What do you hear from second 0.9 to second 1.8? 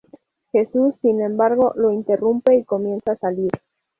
sin embargo,